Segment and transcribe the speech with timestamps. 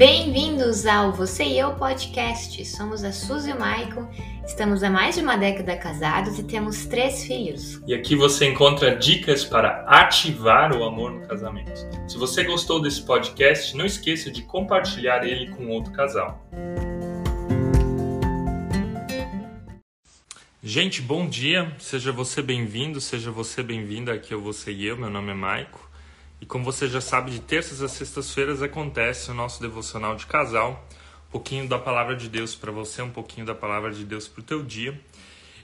[0.00, 2.64] Bem-vindos ao Você e Eu Podcast.
[2.64, 4.08] Somos a Suzy e o Maicon,
[4.46, 7.82] estamos há mais de uma década casados e temos três filhos.
[7.86, 11.86] E aqui você encontra dicas para ativar o amor no casamento.
[12.08, 16.48] Se você gostou desse podcast, não esqueça de compartilhar ele com outro casal.
[20.62, 21.76] Gente, bom dia.
[21.78, 24.96] Seja você bem-vindo, seja você bem-vinda aqui ao Você e Eu.
[24.96, 25.89] Meu nome é Maico.
[26.40, 30.86] E como você já sabe, de terças a sextas-feiras acontece o nosso devocional de casal.
[31.28, 34.40] Um pouquinho da palavra de Deus para você, um pouquinho da palavra de Deus para
[34.40, 34.98] o teu dia.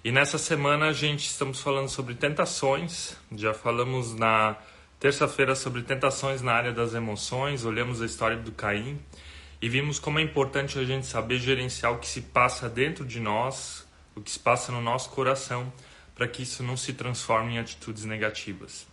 [0.04, 3.16] E nessa semana a gente estamos falando sobre tentações.
[3.34, 4.56] Já falamos na
[5.00, 8.98] terça-feira sobre tentações na área das emoções, olhamos a história do Caim
[9.60, 13.18] e vimos como é importante a gente saber gerenciar o que se passa dentro de
[13.18, 15.72] nós, o que se passa no nosso coração,
[16.14, 18.86] para que isso não se transforme em atitudes negativas.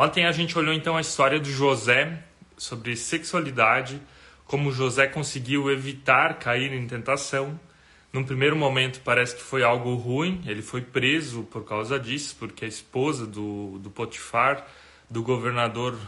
[0.00, 2.22] Ontem a gente olhou então a história do José
[2.56, 4.00] sobre sexualidade,
[4.46, 7.58] como José conseguiu evitar cair em tentação.
[8.12, 12.64] Num primeiro momento parece que foi algo ruim, ele foi preso por causa disso, porque
[12.64, 14.64] a esposa do, do Potifar,
[15.10, 15.98] do governador,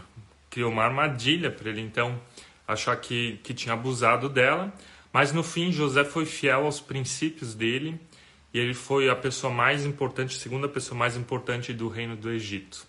[0.49, 2.17] criou uma armadilha para ele então
[2.69, 4.73] achar que, que tinha abusado dela.
[5.13, 8.01] Mas no fim, José foi fiel aos princípios dele
[8.55, 12.89] e ele foi a pessoa mais importante, segunda pessoa mais importante do reino do Egito.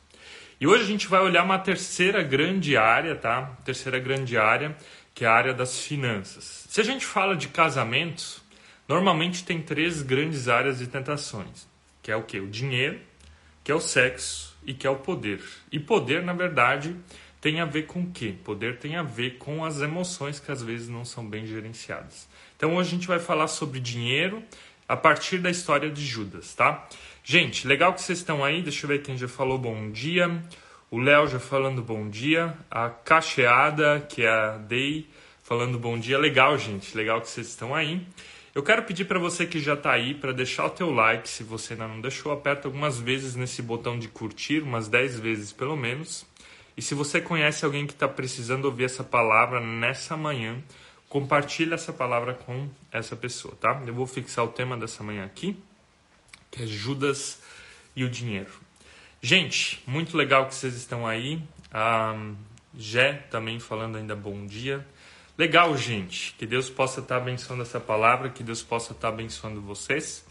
[0.62, 3.58] E hoje a gente vai olhar uma terceira grande área, tá?
[3.66, 4.78] Terceira grande área,
[5.12, 6.68] que é a área das finanças.
[6.70, 8.44] Se a gente fala de casamentos,
[8.88, 11.68] normalmente tem três grandes áreas de tentações,
[12.04, 12.40] que é o que?
[12.40, 13.00] O dinheiro,
[13.64, 15.42] que é o sexo e que é o poder.
[15.72, 16.96] E poder, na verdade,
[17.42, 18.36] tem a ver com o quê?
[18.44, 22.30] Poder tem a ver com as emoções que às vezes não são bem gerenciadas.
[22.56, 24.44] Então hoje a gente vai falar sobre dinheiro
[24.88, 26.88] a partir da história de Judas, tá?
[27.24, 28.64] Gente, legal que vocês estão aí.
[28.64, 30.44] Deixa eu ver quem já falou bom dia.
[30.90, 32.58] O Léo já falando bom dia.
[32.70, 35.08] A Cacheada, que é a Day,
[35.44, 36.18] falando bom dia.
[36.18, 36.98] Legal, gente.
[36.98, 38.02] Legal que vocês estão aí.
[38.56, 41.44] Eu quero pedir para você que já está aí para deixar o teu like, se
[41.44, 45.78] você ainda não deixou, aperta algumas vezes nesse botão de curtir, umas 10 vezes pelo
[45.78, 46.26] menos.
[46.76, 50.62] E se você conhece alguém que está precisando ouvir essa palavra nessa manhã,
[51.08, 53.82] compartilhe essa palavra com essa pessoa, tá?
[53.86, 55.56] Eu vou fixar o tema dessa manhã aqui
[56.52, 57.42] que é Judas
[57.96, 58.52] e o dinheiro.
[59.22, 61.42] Gente, muito legal que vocês estão aí.
[61.74, 62.36] Um,
[62.78, 64.86] Jé também falando ainda bom dia.
[65.38, 66.34] Legal, gente.
[66.38, 70.26] Que Deus possa estar abençoando essa palavra, que Deus possa estar abençoando vocês.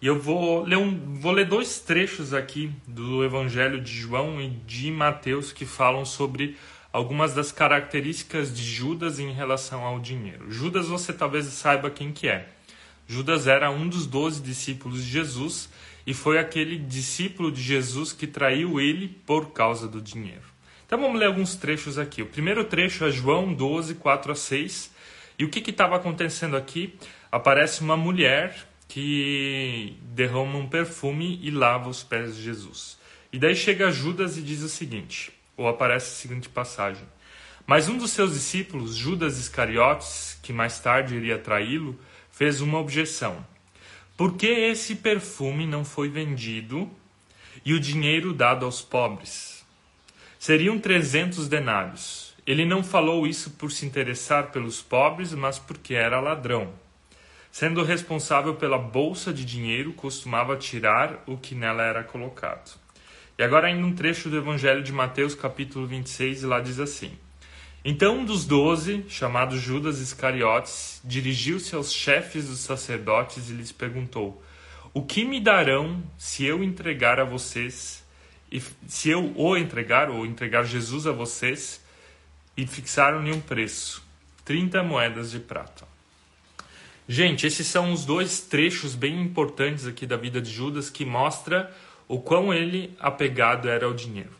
[0.00, 4.48] E eu vou ler, um, vou ler dois trechos aqui do Evangelho de João e
[4.48, 6.56] de Mateus que falam sobre
[6.92, 10.50] algumas das características de Judas em relação ao dinheiro.
[10.50, 12.48] Judas você talvez saiba quem que é.
[13.08, 15.70] Judas era um dos doze discípulos de Jesus
[16.06, 20.44] e foi aquele discípulo de Jesus que traiu ele por causa do dinheiro.
[20.86, 22.20] Então vamos ler alguns trechos aqui.
[22.20, 24.90] O primeiro trecho é João 12, 4 a 6.
[25.38, 26.94] E o que estava acontecendo aqui?
[27.32, 32.98] Aparece uma mulher que derrama um perfume e lava os pés de Jesus.
[33.32, 37.04] E daí chega Judas e diz o seguinte, ou aparece a seguinte passagem.
[37.66, 41.98] Mas um dos seus discípulos, Judas Iscariotes, que mais tarde iria traí-lo,
[42.38, 43.44] fez uma objeção.
[44.16, 46.88] Por que esse perfume não foi vendido
[47.64, 49.66] e o dinheiro dado aos pobres?
[50.38, 52.36] Seriam 300 denários.
[52.46, 56.72] Ele não falou isso por se interessar pelos pobres, mas porque era ladrão.
[57.50, 62.78] Sendo responsável pela bolsa de dinheiro, costumava tirar o que nela era colocado.
[63.36, 67.18] E agora ainda um trecho do Evangelho de Mateus, capítulo 26, e lá diz assim:
[67.84, 74.42] então um dos doze, chamado Judas Iscariotes, dirigiu-se aos chefes dos sacerdotes e lhes perguntou:
[74.92, 78.04] O que me darão se eu entregar a vocês,
[78.50, 81.80] e se eu o entregar, ou entregar Jesus a vocês,
[82.56, 84.02] e fixaram-lhe um preço:
[84.44, 85.86] 30 moedas de prata.
[87.08, 91.74] Gente, esses são os dois trechos bem importantes aqui da vida de Judas que mostra
[92.06, 94.36] o quão ele apegado era ao dinheiro.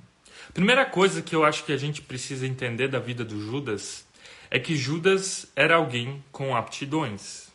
[0.54, 4.06] Primeira coisa que eu acho que a gente precisa entender da vida do Judas
[4.50, 7.49] é que Judas era alguém com aptidões.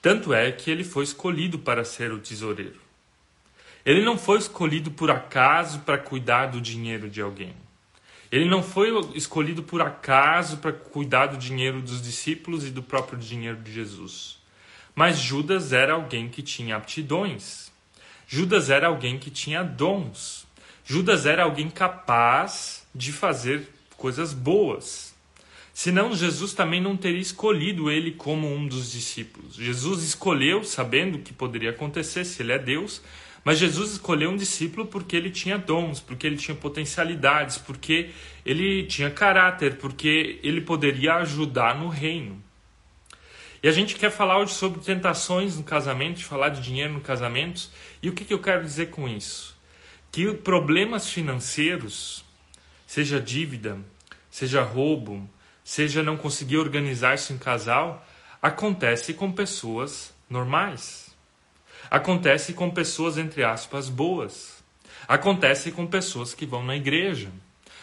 [0.00, 2.80] Tanto é que ele foi escolhido para ser o tesoureiro.
[3.84, 7.54] Ele não foi escolhido por acaso para cuidar do dinheiro de alguém.
[8.30, 13.18] Ele não foi escolhido por acaso para cuidar do dinheiro dos discípulos e do próprio
[13.18, 14.38] dinheiro de Jesus.
[14.94, 17.72] Mas Judas era alguém que tinha aptidões.
[18.26, 20.46] Judas era alguém que tinha dons.
[20.90, 23.68] Judas era alguém capaz de fazer
[23.98, 25.14] coisas boas.
[25.74, 29.54] Senão, Jesus também não teria escolhido ele como um dos discípulos.
[29.54, 33.02] Jesus escolheu, sabendo o que poderia acontecer, se ele é Deus,
[33.44, 38.10] Mas Jesus escolheu um discípulo porque ele tinha dons, porque ele tinha potencialidades, porque
[38.44, 42.42] ele tinha caráter, porque ele poderia ajudar no reino.
[43.62, 47.68] E a gente quer falar hoje sobre tentações no casamento, falar de dinheiro no casamento.
[48.02, 49.57] E o que, que eu quero dizer com isso?
[50.18, 52.24] Que problemas financeiros,
[52.84, 53.78] seja dívida,
[54.28, 55.30] seja roubo,
[55.62, 58.04] seja não conseguir organizar-se em casal,
[58.42, 61.16] acontece com pessoas normais.
[61.88, 64.60] Acontece com pessoas, entre aspas, boas.
[65.06, 67.30] Acontece com pessoas que vão na igreja.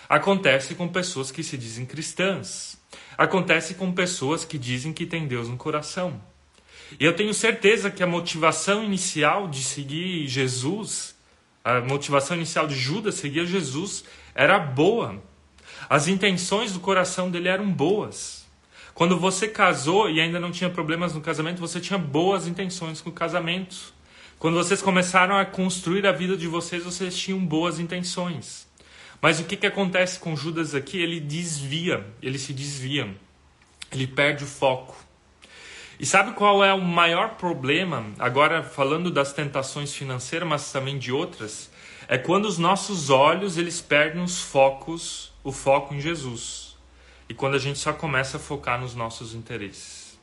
[0.09, 2.77] Acontece com pessoas que se dizem cristãs.
[3.17, 6.21] Acontece com pessoas que dizem que tem Deus no coração.
[6.99, 11.14] E eu tenho certeza que a motivação inicial de seguir Jesus,
[11.65, 14.03] a motivação inicial de Judas seguir Jesus,
[14.35, 15.19] era boa.
[15.89, 18.45] As intenções do coração dele eram boas.
[18.93, 23.09] Quando você casou e ainda não tinha problemas no casamento, você tinha boas intenções com
[23.09, 23.93] o casamento.
[24.37, 28.67] Quando vocês começaram a construir a vida de vocês, vocês tinham boas intenções.
[29.19, 31.01] Mas o que, que acontece com Judas aqui?
[31.01, 33.15] Ele desvia, ele se desvia,
[33.91, 34.95] ele perde o foco.
[35.99, 38.05] E sabe qual é o maior problema?
[38.19, 41.71] Agora, falando das tentações financeiras, mas também de outras,
[42.07, 46.75] é quando os nossos olhos eles perdem os focos o foco em Jesus
[47.29, 50.19] e quando a gente só começa a focar nos nossos interesses.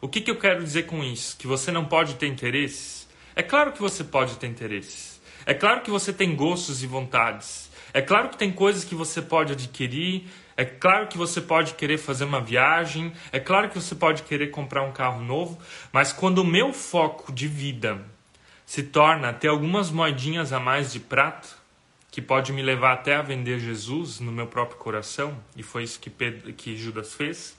[0.00, 1.36] O que, que eu quero dizer com isso?
[1.36, 3.06] Que você não pode ter interesses?
[3.36, 5.20] É claro que você pode ter interesses.
[5.44, 7.70] É claro que você tem gostos e vontades.
[7.92, 10.24] É claro que tem coisas que você pode adquirir.
[10.60, 13.14] É claro que você pode querer fazer uma viagem.
[13.32, 15.58] É claro que você pode querer comprar um carro novo.
[15.90, 18.04] Mas quando o meu foco de vida
[18.66, 21.48] se torna ter algumas moedinhas a mais de prata,
[22.10, 25.98] que pode me levar até a vender Jesus no meu próprio coração, e foi isso
[25.98, 27.58] que, Pedro, que Judas fez.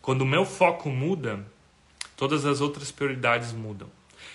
[0.00, 1.46] Quando o meu foco muda,
[2.16, 3.90] todas as outras prioridades mudam.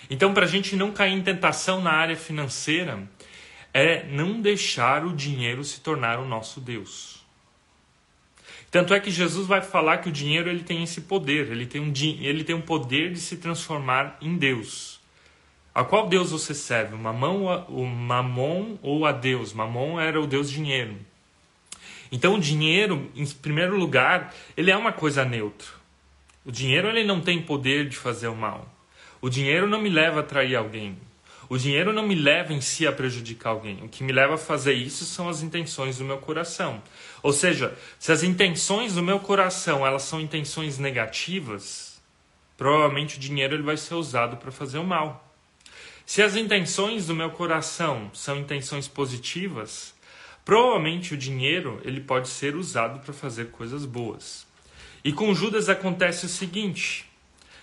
[0.08, 3.02] Então, para a gente não cair em tentação na área financeira,
[3.74, 7.17] é não deixar o dinheiro se tornar o nosso Deus.
[8.70, 11.80] Tanto é que Jesus vai falar que o dinheiro ele tem esse poder, ele tem
[11.80, 15.00] um, ele tem um poder de se transformar em Deus.
[15.74, 16.94] A qual Deus você serve?
[16.94, 19.52] O mamão, o mamon ou a Deus?
[19.52, 20.96] Mamon era o Deus dinheiro.
[22.10, 25.68] Então o dinheiro, em primeiro lugar, ele é uma coisa neutra.
[26.44, 28.68] O dinheiro ele não tem poder de fazer o mal.
[29.20, 30.96] O dinheiro não me leva a trair alguém.
[31.48, 33.82] O dinheiro não me leva em si a prejudicar alguém.
[33.82, 36.82] O que me leva a fazer isso são as intenções do meu coração.
[37.22, 42.02] Ou seja, se as intenções do meu coração elas são intenções negativas,
[42.56, 45.24] provavelmente o dinheiro ele vai ser usado para fazer o mal.
[46.04, 49.94] Se as intenções do meu coração são intenções positivas,
[50.44, 54.46] provavelmente o dinheiro ele pode ser usado para fazer coisas boas.
[55.02, 57.06] E com Judas acontece o seguinte: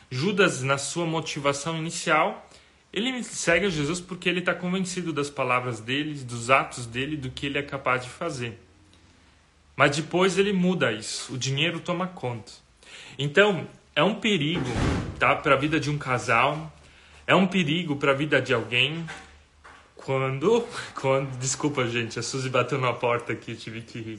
[0.09, 2.47] Judas, na sua motivação inicial,
[2.95, 7.45] ele segue Jesus porque ele está convencido das palavras dele, dos atos dele, do que
[7.45, 8.57] ele é capaz de fazer.
[9.75, 12.53] Mas depois ele muda isso, o dinheiro toma conta.
[13.19, 14.65] Então, é um perigo
[15.19, 16.73] tá, para a vida de um casal,
[17.27, 19.05] é um perigo para a vida de alguém
[19.97, 20.65] quando,
[20.95, 21.37] quando.
[21.37, 24.17] Desculpa, gente, a Suzy bateu na porta aqui, tive que.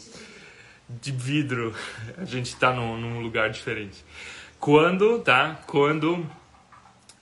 [0.89, 1.75] De vidro,
[2.19, 4.05] a gente está num, num lugar diferente.
[4.61, 5.61] Quando, tá?
[5.67, 6.25] Quando,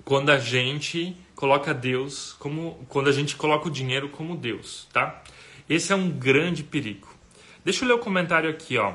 [0.05, 2.85] quando a gente coloca Deus como.
[2.89, 5.23] Quando a gente coloca o dinheiro como Deus, tá?
[5.69, 7.09] Esse é um grande perigo.
[7.65, 8.95] Deixa eu ler o comentário aqui, ó.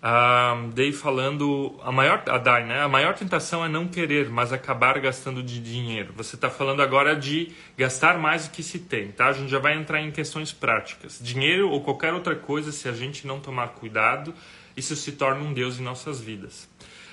[0.00, 2.82] Um, Dave falando a maior a Dai, né?
[2.82, 6.12] A maior tentação é não querer, mas acabar gastando de dinheiro.
[6.16, 9.26] Você está falando agora de gastar mais do que se tem, tá?
[9.26, 11.18] A gente já vai entrar em questões práticas.
[11.20, 14.32] Dinheiro ou qualquer outra coisa, se a gente não tomar cuidado,
[14.76, 16.68] isso se torna um Deus em nossas vidas,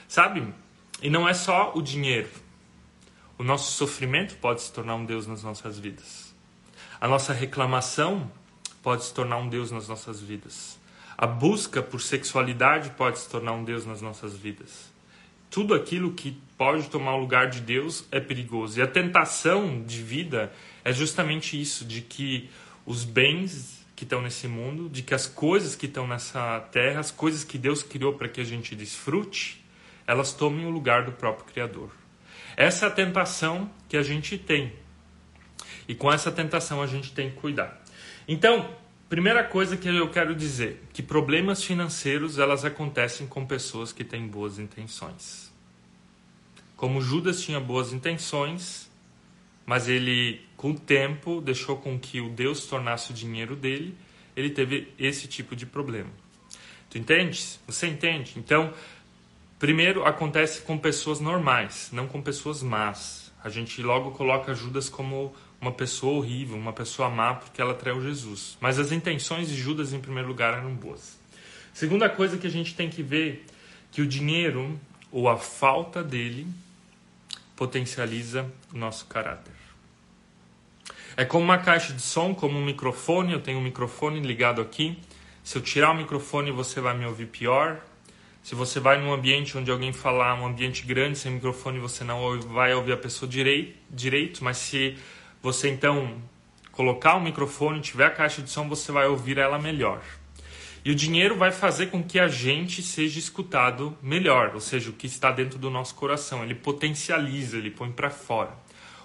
[0.07, 0.45] sabe?
[1.01, 2.29] E não é só o dinheiro.
[3.37, 6.33] O nosso sofrimento pode se tornar um Deus nas nossas vidas.
[6.99, 8.31] A nossa reclamação
[8.81, 10.79] pode se tornar um Deus nas nossas vidas
[11.17, 14.93] a busca por sexualidade pode se tornar um Deus nas nossas vidas.
[15.49, 18.79] Tudo aquilo que pode tomar o lugar de Deus é perigoso.
[18.79, 20.51] E a tentação de vida
[20.83, 22.49] é justamente isso, de que
[22.85, 27.11] os bens que estão nesse mundo, de que as coisas que estão nessa terra, as
[27.11, 29.63] coisas que Deus criou para que a gente desfrute,
[30.05, 31.89] elas tomem o lugar do próprio Criador.
[32.55, 34.73] Essa é a tentação que a gente tem.
[35.87, 37.81] E com essa tentação a gente tem que cuidar.
[38.27, 38.69] Então,
[39.07, 44.27] Primeira coisa que eu quero dizer, que problemas financeiros elas acontecem com pessoas que têm
[44.27, 45.53] boas intenções.
[46.75, 48.91] Como Judas tinha boas intenções,
[49.63, 53.95] mas ele com o tempo deixou com que o Deus tornasse o dinheiro dele,
[54.35, 56.09] ele teve esse tipo de problema.
[56.89, 57.59] Tu entende?
[57.67, 58.33] Você entende?
[58.37, 58.73] Então,
[59.65, 63.31] primeiro acontece com pessoas normais, não com pessoas más.
[63.43, 67.99] A gente logo coloca Judas como uma pessoa horrível, uma pessoa má, porque ela traiu
[67.99, 68.59] Jesus.
[68.61, 71.17] Mas as intenções de Judas, em primeiro lugar, eram boas.
[71.73, 73.43] Segunda coisa que a gente tem que ver
[73.91, 74.79] que o dinheiro
[75.11, 76.45] ou a falta dele
[77.55, 79.55] potencializa o nosso caráter.
[81.17, 83.33] É como uma caixa de som, como um microfone.
[83.33, 84.95] Eu tenho um microfone ligado aqui.
[85.43, 87.81] Se eu tirar o microfone, você vai me ouvir pior.
[88.45, 92.39] Se você vai num ambiente onde alguém falar, um ambiente grande sem microfone, você não
[92.41, 94.95] vai ouvir a pessoa direito, direito mas se
[95.41, 96.21] você então
[96.71, 99.99] colocar o microfone, tiver a caixa de som, você vai ouvir ela melhor.
[100.85, 104.93] E o dinheiro vai fazer com que a gente seja escutado melhor, ou seja, o
[104.93, 106.43] que está dentro do nosso coração.
[106.43, 108.55] Ele potencializa, ele põe para fora.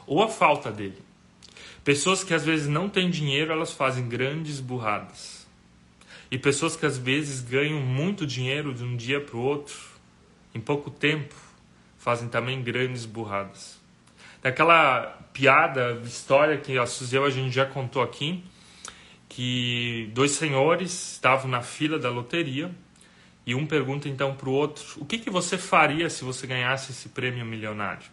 [0.07, 0.99] Ou a falta dele.
[1.83, 5.40] Pessoas que às vezes não têm dinheiro, elas fazem grandes burradas.
[6.31, 9.77] E pessoas que às vezes ganham muito dinheiro de um dia para o outro,
[10.55, 11.35] em pouco tempo,
[11.99, 13.81] fazem também grandes burradas.
[14.43, 18.43] Daquela piada, história que a Suzel a gente já contou aqui,
[19.29, 22.71] que dois senhores estavam na fila da loteria
[23.47, 26.93] e um pergunta então para o outro: o que, que você faria se você ganhasse
[26.93, 28.07] esse prêmio milionário?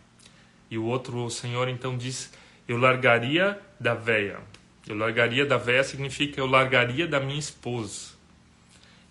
[0.70, 2.32] E o outro senhor então diz:
[2.68, 4.40] eu largaria da véia.
[4.88, 8.16] Eu largaria da véia significa eu largaria da minha esposa.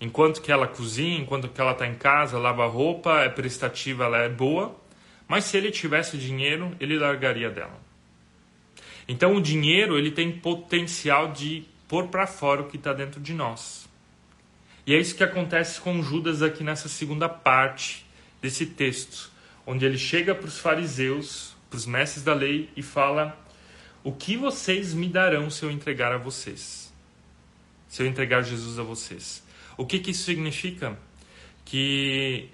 [0.01, 4.19] Enquanto que ela cozinha, enquanto que ela está em casa, lava roupa, é prestativa, ela
[4.19, 4.77] é boa.
[5.27, 7.81] Mas se ele tivesse dinheiro, ele largaria dela.
[9.09, 13.33] Então o dinheiro ele tem potencial de pôr para fora o que está dentro de
[13.33, 13.89] nós.
[14.87, 18.07] E é isso que acontece com Judas aqui nessa segunda parte
[18.41, 19.31] desse texto,
[19.67, 23.37] onde ele chega para os fariseus, para os mestres da lei e fala:
[24.07, 26.95] O que vocês me darão se eu entregar a vocês?
[27.89, 29.43] Se eu entregar Jesus a vocês?
[29.77, 30.97] O que, que isso significa?
[31.65, 32.49] Que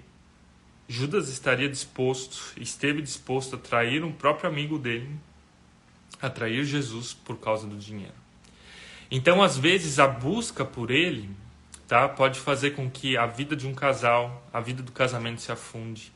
[0.87, 5.15] Judas estaria disposto, esteve disposto a trair um próprio amigo dele,
[6.19, 8.15] a trair Jesus por causa do dinheiro.
[9.11, 11.29] Então, às vezes, a busca por ele
[11.87, 15.51] tá, pode fazer com que a vida de um casal, a vida do casamento se
[15.51, 16.11] afunde.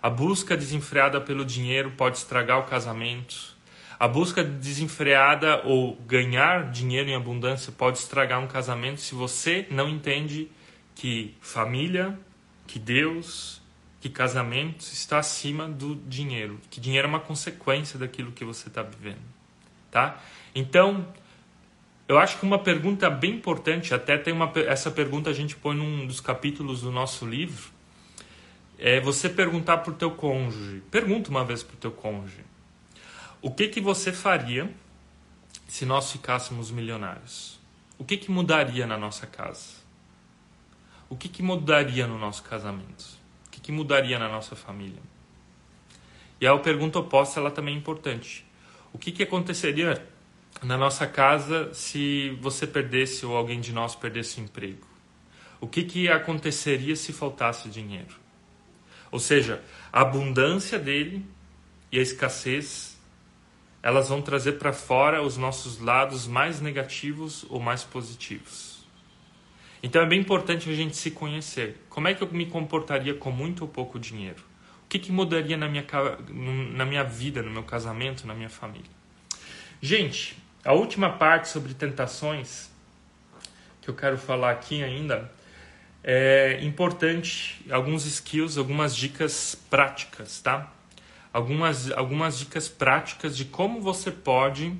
[0.00, 3.57] A busca desenfreada pelo dinheiro pode estragar o casamento.
[3.98, 9.88] A busca desenfreada ou ganhar dinheiro em abundância pode estragar um casamento se você não
[9.88, 10.48] entende
[10.94, 12.16] que família,
[12.66, 13.60] que Deus,
[14.00, 18.82] que casamento está acima do dinheiro, que dinheiro é uma consequência daquilo que você está
[18.82, 19.22] vivendo,
[19.90, 20.22] tá?
[20.54, 21.04] Então,
[22.06, 25.76] eu acho que uma pergunta bem importante, até tem uma essa pergunta a gente põe
[25.76, 27.70] num dos capítulos do nosso livro,
[28.78, 30.82] é você perguntar para o teu cônjuge.
[30.88, 32.44] Pergunta uma vez para o teu cônjuge.
[33.40, 34.72] O que que você faria
[35.66, 37.58] se nós ficássemos milionários?
[37.96, 39.78] O que que mudaria na nossa casa?
[41.08, 43.04] O que que mudaria no nosso casamento?
[43.46, 45.00] O que que mudaria na nossa família?
[46.40, 48.44] E a pergunta oposta ela também é importante.
[48.92, 50.06] O que que aconteceria
[50.62, 54.86] na nossa casa se você perdesse ou alguém de nós perdesse o emprego?
[55.60, 58.14] O que, que aconteceria se faltasse dinheiro?
[59.10, 61.24] Ou seja, a abundância dele
[61.90, 62.97] e a escassez,
[63.82, 68.86] elas vão trazer para fora os nossos lados mais negativos ou mais positivos.
[69.82, 71.76] Então é bem importante a gente se conhecer.
[71.88, 74.42] Como é que eu me comportaria com muito ou pouco dinheiro?
[74.84, 75.84] O que, que mudaria na minha,
[76.74, 78.90] na minha vida, no meu casamento, na minha família?
[79.80, 82.70] Gente, a última parte sobre tentações
[83.80, 85.30] que eu quero falar aqui ainda
[86.02, 90.72] é importante alguns skills, algumas dicas práticas, tá?
[91.32, 94.74] Algumas, algumas dicas práticas de como você pode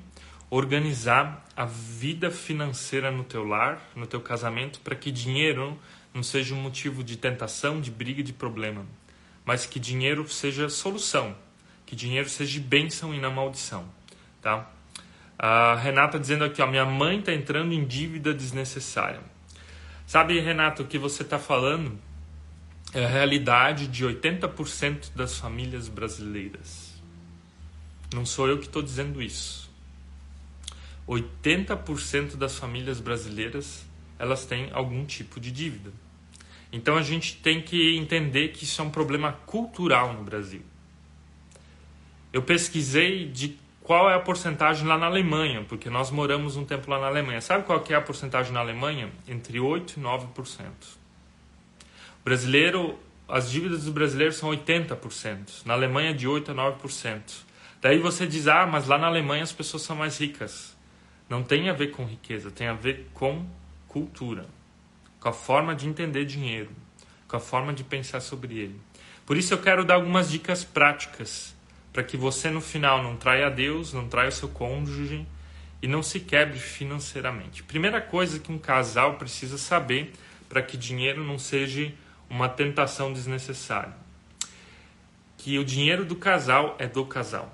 [0.49, 5.77] organizar a vida financeira no teu lar, no teu casamento, para que dinheiro
[6.13, 8.85] não seja um motivo de tentação, de briga, de problema,
[9.45, 11.35] mas que dinheiro seja solução,
[11.85, 13.85] que dinheiro seja bênção e não maldição,
[14.41, 14.67] tá?
[15.37, 19.21] A Renata dizendo aqui, ó, minha mãe está entrando em dívida desnecessária.
[20.05, 21.97] Sabe, Renato, o que você está falando
[22.93, 26.99] é a realidade de 80% das famílias brasileiras.
[28.13, 29.69] Não sou eu que estou dizendo isso.
[31.07, 33.85] 80% das famílias brasileiras
[34.17, 35.91] elas têm algum tipo de dívida.
[36.71, 40.61] Então a gente tem que entender que isso é um problema cultural no Brasil.
[42.33, 46.91] Eu pesquisei de qual é a porcentagem lá na Alemanha, porque nós moramos um tempo
[46.91, 47.41] lá na Alemanha.
[47.41, 49.09] Sabe qual que é a porcentagem na Alemanha?
[49.27, 50.98] Entre 8 e 9%.
[52.29, 55.65] Brasileiro, as dívidas dos brasileiros são 80%.
[55.65, 57.21] Na Alemanha, de 8 a 9%.
[57.81, 60.77] Daí você diz, ah, mas lá na Alemanha as pessoas são mais ricas.
[61.27, 63.47] Não tem a ver com riqueza, tem a ver com
[63.87, 64.45] cultura,
[65.19, 66.69] com a forma de entender dinheiro,
[67.27, 68.79] com a forma de pensar sobre ele.
[69.25, 71.55] Por isso eu quero dar algumas dicas práticas
[71.91, 75.25] para que você no final não traia a Deus, não traia o seu cônjuge
[75.81, 77.63] e não se quebre financeiramente.
[77.63, 80.13] Primeira coisa que um casal precisa saber
[80.47, 81.91] para que dinheiro não seja
[82.29, 83.93] uma tentação desnecessária.
[85.37, 87.53] Que o dinheiro do casal é do casal.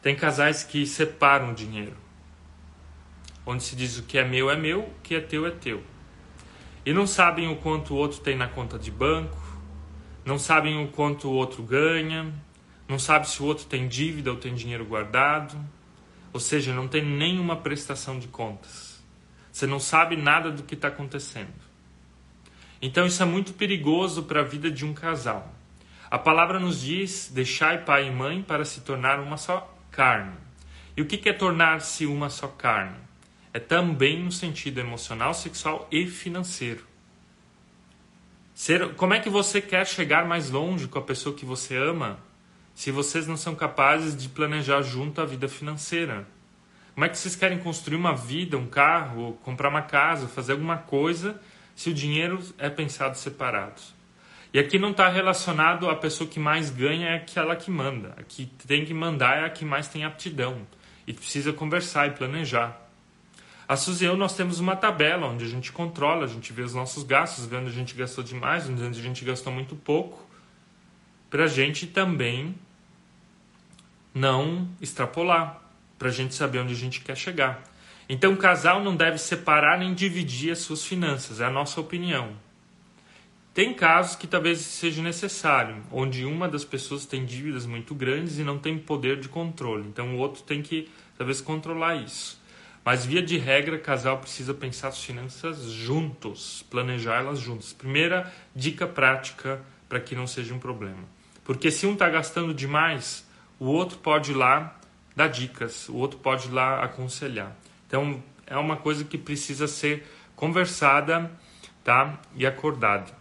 [0.00, 1.96] Tem casais que separam o dinheiro,
[3.46, 5.82] onde se diz o que é meu é meu, o que é teu é teu.
[6.84, 9.38] E não sabem o quanto o outro tem na conta de banco,
[10.24, 12.30] não sabem o quanto o outro ganha,
[12.86, 15.58] não sabe se o outro tem dívida ou tem dinheiro guardado,
[16.34, 19.02] ou seja, não tem nenhuma prestação de contas.
[19.50, 21.63] Você não sabe nada do que está acontecendo.
[22.84, 25.50] Então isso é muito perigoso para a vida de um casal.
[26.10, 30.36] A palavra nos diz: deixai pai e mãe para se tornar uma só carne.
[30.94, 32.98] E o que é tornar-se uma só carne?
[33.54, 36.84] É também no sentido emocional, sexual e financeiro.
[38.54, 42.18] Ser, como é que você quer chegar mais longe com a pessoa que você ama
[42.74, 46.26] se vocês não são capazes de planejar junto a vida financeira?
[46.92, 50.76] Como é que vocês querem construir uma vida, um carro, comprar uma casa, fazer alguma
[50.76, 51.40] coisa
[51.74, 53.80] se o dinheiro é pensado separado?
[54.52, 58.14] E aqui não está relacionado a pessoa que mais ganha é aquela que manda.
[58.16, 60.64] A que tem que mandar é a que mais tem aptidão.
[61.06, 62.80] E precisa conversar e planejar.
[63.66, 66.62] A Suzy e eu, nós temos uma tabela onde a gente controla, a gente vê
[66.62, 70.24] os nossos gastos, vê onde a gente gastou demais, onde a gente gastou muito pouco,
[71.30, 72.54] para a gente também
[74.14, 75.62] não extrapolar,
[75.98, 77.62] para a gente saber onde a gente quer chegar.
[78.08, 82.36] Então, o casal não deve separar nem dividir as suas finanças, é a nossa opinião.
[83.54, 88.42] Tem casos que talvez seja necessário, onde uma das pessoas tem dívidas muito grandes e
[88.42, 92.42] não tem poder de controle, então o outro tem que talvez controlar isso.
[92.84, 97.72] Mas, via de regra, casal precisa pensar as finanças juntos, planejar elas juntos.
[97.72, 101.02] Primeira dica prática para que não seja um problema.
[101.44, 103.26] Porque se um está gastando demais,
[103.58, 104.78] o outro pode ir lá
[105.16, 107.56] dar dicas, o outro pode ir lá aconselhar.
[107.94, 111.30] Então, é uma coisa que precisa ser conversada
[111.84, 112.20] tá?
[112.34, 113.12] e acordada.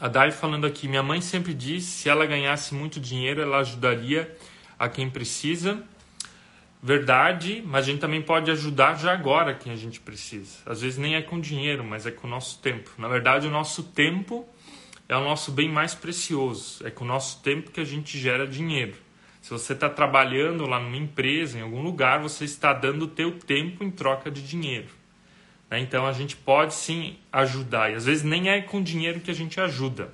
[0.00, 4.34] A Dai falando aqui, minha mãe sempre diz, se ela ganhasse muito dinheiro, ela ajudaria
[4.78, 5.84] a quem precisa
[6.82, 10.56] verdade, mas a gente também pode ajudar já agora quem a gente precisa.
[10.64, 12.90] Às vezes nem é com dinheiro, mas é com o nosso tempo.
[12.96, 14.48] Na verdade, o nosso tempo
[15.10, 16.86] é o nosso bem mais precioso.
[16.86, 18.94] É com o nosso tempo que a gente gera dinheiro.
[19.42, 23.38] Se você está trabalhando lá numa empresa, em algum lugar, você está dando o teu
[23.38, 24.88] tempo em troca de dinheiro.
[25.68, 25.80] Né?
[25.80, 27.90] Então a gente pode sim ajudar.
[27.90, 30.12] E às vezes nem é com dinheiro que a gente ajuda.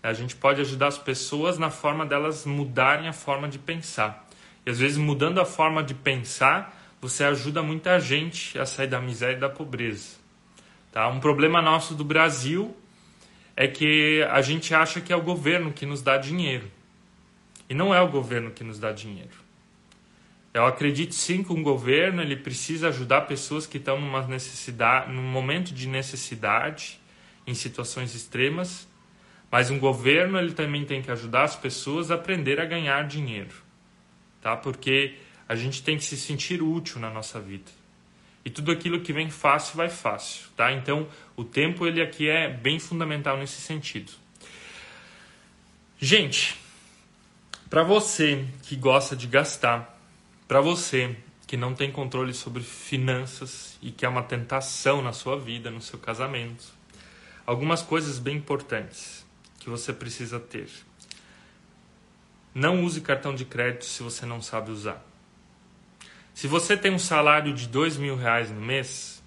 [0.00, 4.28] A gente pode ajudar as pessoas na forma delas mudarem a forma de pensar.
[4.64, 9.00] E às vezes, mudando a forma de pensar, você ajuda muita gente a sair da
[9.00, 10.16] miséria e da pobreza.
[10.92, 11.08] Tá?
[11.08, 12.76] Um problema nosso do Brasil
[13.56, 16.70] é que a gente acha que é o governo que nos dá dinheiro.
[17.72, 19.42] E não é o governo que nos dá dinheiro.
[20.52, 25.22] Eu acredito sim que um governo ele precisa ajudar pessoas que estão numa necessidade, num
[25.22, 27.00] momento de necessidade,
[27.46, 28.86] em situações extremas,
[29.50, 33.54] mas um governo ele também tem que ajudar as pessoas a aprender a ganhar dinheiro
[34.42, 34.56] tá?
[34.56, 35.14] Porque
[35.48, 37.70] a gente tem que se sentir útil na nossa vida.
[38.44, 40.72] E tudo aquilo que vem fácil vai fácil, tá?
[40.72, 44.10] Então, o tempo ele aqui é bem fundamental nesse sentido.
[45.98, 46.56] Gente,
[47.72, 49.98] para você que gosta de gastar,
[50.46, 55.40] para você que não tem controle sobre finanças e que é uma tentação na sua
[55.40, 56.66] vida, no seu casamento,
[57.46, 59.24] algumas coisas bem importantes
[59.58, 60.68] que você precisa ter.
[62.54, 65.02] Não use cartão de crédito se você não sabe usar.
[66.34, 69.22] Se você tem um salário de dois mil reais no mês,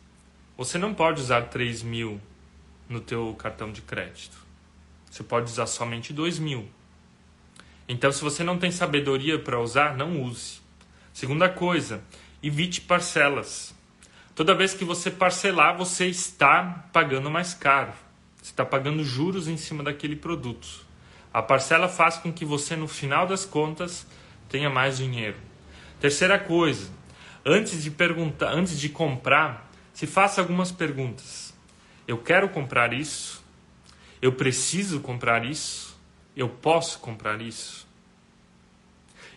[0.55, 2.21] você não pode usar três mil
[2.87, 4.37] no teu cartão de crédito.
[5.09, 6.69] Você pode usar somente dois mil.
[7.87, 10.59] Então, se você não tem sabedoria para usar, não use.
[11.13, 12.03] Segunda coisa,
[12.41, 13.75] evite parcelas.
[14.33, 17.93] Toda vez que você parcelar, você está pagando mais caro.
[18.41, 20.85] Você está pagando juros em cima daquele produto.
[21.33, 24.07] A parcela faz com que você, no final das contas,
[24.47, 25.35] tenha mais dinheiro.
[25.99, 26.89] Terceira coisa,
[27.45, 31.53] antes de perguntar, antes de comprar, se faça algumas perguntas.
[32.07, 33.43] Eu quero comprar isso?
[34.21, 35.84] Eu preciso comprar isso?
[36.35, 37.87] Eu posso comprar isso?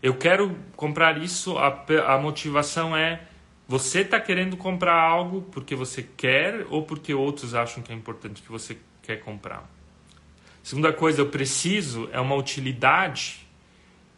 [0.02, 3.22] Eu quero comprar isso, a, a motivação é
[3.66, 8.42] você está querendo comprar algo porque você quer ou porque outros acham que é importante
[8.42, 9.68] que você quer comprar?
[10.62, 13.46] Segunda coisa, eu preciso é uma utilidade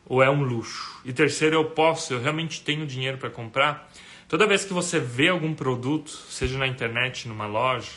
[0.07, 1.01] ou é um luxo?
[1.05, 3.91] E terceiro, eu posso, eu realmente tenho dinheiro para comprar?
[4.29, 7.91] Toda vez que você vê algum produto, seja na internet, numa loja,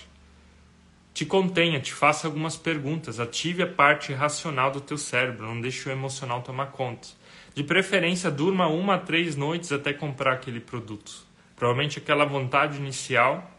[1.13, 5.87] te contenha, te faça algumas perguntas, ative a parte racional do teu cérebro, não deixe
[5.87, 7.07] o emocional tomar conta.
[7.53, 11.11] De preferência, durma uma a três noites até comprar aquele produto.
[11.55, 13.51] Provavelmente aquela vontade inicial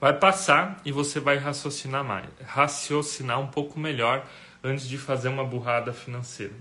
[0.00, 4.24] vai passar e você vai raciocinar mais, raciocinar um pouco melhor
[4.62, 6.54] antes de fazer uma burrada financeira.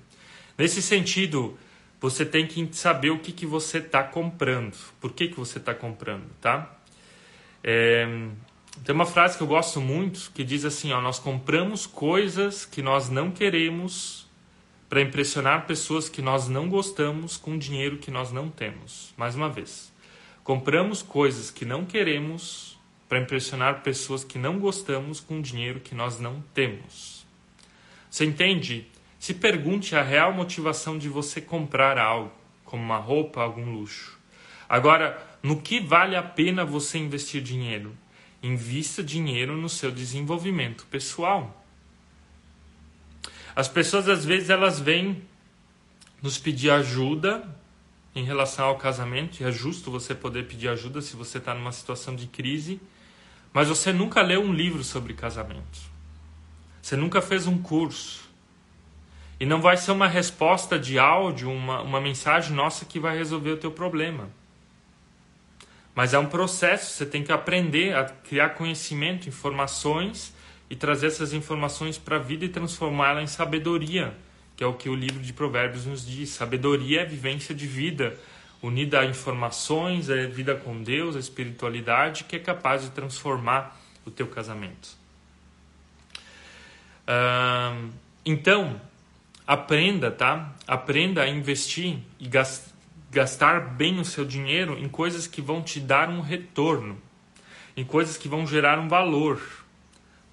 [0.58, 1.58] Nesse sentido,
[2.02, 5.76] você tem que saber o que, que você está comprando, por que, que você está
[5.76, 6.72] comprando, tá?
[7.64, 8.08] É,
[8.84, 12.82] tem uma frase que eu gosto muito que diz assim: ó, nós compramos coisas que
[12.82, 14.26] nós não queremos
[14.90, 19.14] para impressionar pessoas que nós não gostamos com dinheiro que nós não temos.
[19.18, 19.92] Mais uma vez,
[20.44, 26.20] compramos coisas que não queremos para impressionar pessoas que não gostamos com dinheiro que nós
[26.20, 27.26] não temos.
[28.10, 28.88] Você entende?
[29.20, 32.32] Se pergunte a real motivação de você comprar algo,
[32.64, 34.18] como uma roupa, algum luxo.
[34.68, 37.96] Agora, no que vale a pena você investir dinheiro?
[38.46, 41.66] Invista dinheiro no seu desenvolvimento pessoal.
[43.56, 45.24] As pessoas às vezes elas vêm
[46.22, 47.44] nos pedir ajuda
[48.14, 51.72] em relação ao casamento, e é justo você poder pedir ajuda se você está numa
[51.72, 52.80] situação de crise,
[53.52, 55.80] mas você nunca leu um livro sobre casamento.
[56.84, 58.30] Você nunca fez um curso.
[59.40, 63.50] E não vai ser uma resposta de áudio, uma, uma mensagem nossa que vai resolver
[63.50, 64.30] o teu problema.
[65.96, 70.36] Mas é um processo, você tem que aprender a criar conhecimento, informações
[70.70, 74.14] e trazer essas informações para a vida e transformá-la em sabedoria,
[74.58, 76.30] que é o que o livro de Provérbios nos diz.
[76.30, 78.20] Sabedoria é vivência de vida,
[78.62, 84.12] unida a informações, a vida com Deus, a espiritualidade, que é capaz de transformar o
[84.12, 84.90] teu casamento.
[88.26, 88.82] então,
[89.48, 90.54] aprenda, tá?
[90.68, 92.75] Aprenda a investir e gastar
[93.16, 97.02] gastar bem o seu dinheiro em coisas que vão te dar um retorno,
[97.78, 99.42] em coisas que vão gerar um valor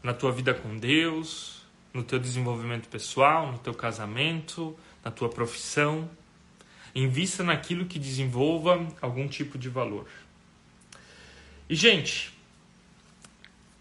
[0.03, 1.63] na tua vida com Deus,
[1.95, 6.11] no teu desenvolvimento pessoal, no teu casamento, na tua profissão.
[6.93, 10.09] Invista naquilo que desenvolva algum tipo de valor.
[11.71, 12.37] E, gente,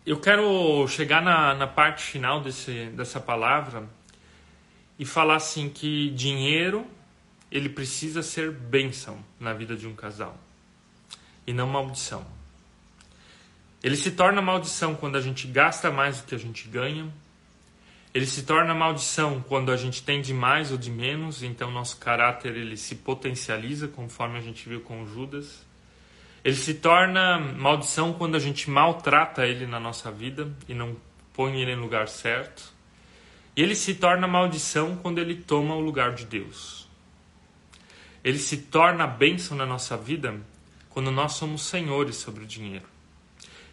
[0.06, 3.90] eu quero chegar na, na parte final desse, dessa palavra
[5.00, 6.86] e falar assim que dinheiro
[7.52, 10.38] ele precisa ser bênção na vida de um casal
[11.46, 12.26] e não maldição.
[13.84, 17.12] Ele se torna maldição quando a gente gasta mais do que a gente ganha.
[18.14, 21.98] Ele se torna maldição quando a gente tem de mais ou de menos, então nosso
[21.98, 25.66] caráter ele se potencializa, conforme a gente viu com Judas.
[26.44, 30.96] Ele se torna maldição quando a gente maltrata ele na nossa vida e não
[31.34, 32.72] põe ele no lugar certo.
[33.56, 36.81] E ele se torna maldição quando ele toma o lugar de Deus
[38.24, 40.40] ele se torna bênção na nossa vida
[40.90, 42.86] quando nós somos senhores sobre o dinheiro.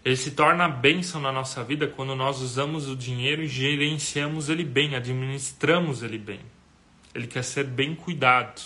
[0.05, 4.65] Ele se torna bênção na nossa vida quando nós usamos o dinheiro e gerenciamos ele
[4.65, 6.41] bem, administramos ele bem.
[7.15, 8.63] Ele quer ser bem cuidado.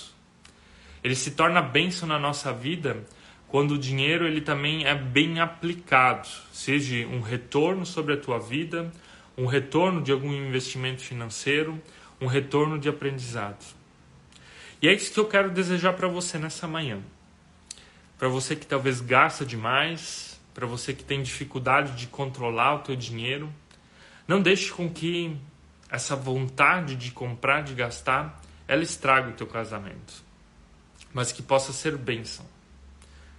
[1.03, 3.05] Ele se torna bênção na nossa vida
[3.49, 8.90] quando o dinheiro ele também é bem aplicado, seja um retorno sobre a tua vida,
[9.37, 11.81] um retorno de algum investimento financeiro,
[12.21, 13.82] um retorno de aprendizado.
[14.83, 17.01] E é isso que eu quero desejar para você nessa manhã.
[18.18, 22.97] Para você que talvez gasta demais, para você que tem dificuldade de controlar o teu
[22.97, 23.53] dinheiro,
[24.27, 25.37] não deixe com que
[25.88, 30.25] essa vontade de comprar, de gastar, ela estrague o teu casamento.
[31.14, 32.45] Mas que possa ser bênção.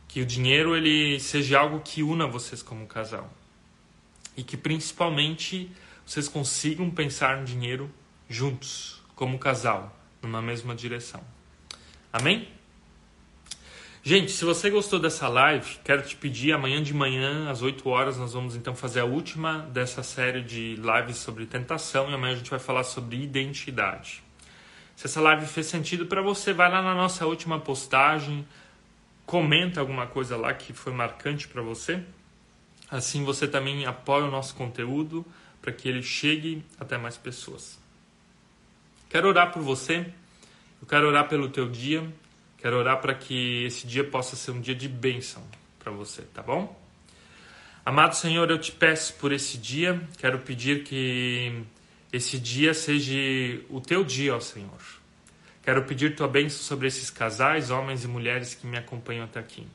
[0.07, 3.29] Que o dinheiro ele seja algo que una vocês como casal.
[4.37, 5.69] E que principalmente
[6.05, 7.91] vocês consigam pensar no dinheiro
[8.29, 11.23] juntos, como casal numa mesma direção.
[12.11, 12.47] Amém?
[14.05, 18.17] Gente, se você gostou dessa live, quero te pedir amanhã de manhã, às 8 horas,
[18.17, 22.37] nós vamos então fazer a última dessa série de lives sobre tentação e amanhã a
[22.37, 24.21] gente vai falar sobre identidade.
[24.95, 28.45] Se essa live fez sentido para você, vai lá na nossa última postagem,
[29.25, 32.03] comenta alguma coisa lá que foi marcante para você.
[32.91, 35.25] Assim você também apoia o nosso conteúdo
[35.61, 37.79] para que ele chegue até mais pessoas.
[39.13, 40.07] Quero orar por você.
[40.81, 42.03] Eu quero orar pelo teu dia.
[42.57, 45.43] Quero orar para que esse dia possa ser um dia de bênção
[45.77, 46.75] para você, tá bom?
[47.85, 50.01] Amado Senhor, eu te peço por esse dia.
[50.17, 51.61] Quero pedir que
[52.11, 53.13] esse dia seja
[53.69, 54.81] o teu dia, ó Senhor.
[55.61, 59.67] Quero pedir tua bênção sobre esses casais, homens e mulheres que me acompanham até aqui.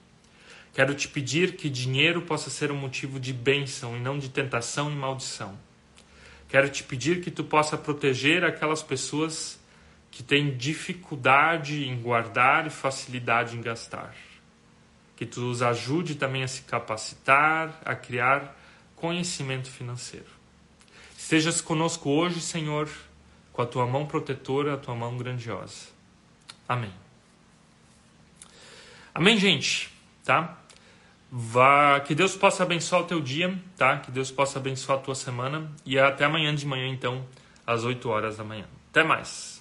[0.74, 4.90] Quero te pedir que dinheiro possa ser um motivo de bênção e não de tentação
[4.90, 5.67] e maldição.
[6.48, 9.58] Quero te pedir que tu possa proteger aquelas pessoas
[10.10, 14.14] que têm dificuldade em guardar e facilidade em gastar.
[15.14, 18.56] Que tu os ajude também a se capacitar, a criar
[18.96, 20.26] conhecimento financeiro.
[21.16, 22.88] Estejas conosco hoje, Senhor,
[23.52, 25.88] com a tua mão protetora, a tua mão grandiosa.
[26.66, 26.92] Amém.
[29.14, 29.90] Amém, gente,
[30.24, 30.58] tá?
[31.30, 33.98] Vá, que Deus possa abençoar o teu dia, tá?
[33.98, 37.24] Que Deus possa abençoar a tua semana e até amanhã de manhã, então,
[37.66, 38.64] às 8 horas da manhã.
[38.90, 39.57] Até mais.